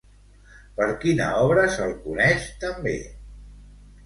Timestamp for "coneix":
2.07-2.49